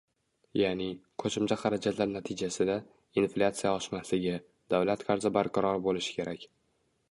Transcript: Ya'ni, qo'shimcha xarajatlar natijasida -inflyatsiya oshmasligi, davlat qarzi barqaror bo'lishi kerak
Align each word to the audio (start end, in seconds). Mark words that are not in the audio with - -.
Ya'ni, 0.59 0.85
qo'shimcha 1.23 1.57
xarajatlar 1.63 2.09
natijasida 2.13 2.79
-inflyatsiya 3.21 3.75
oshmasligi, 3.81 4.35
davlat 4.75 5.07
qarzi 5.11 5.33
barqaror 5.39 5.81
bo'lishi 5.89 6.17
kerak 6.19 6.51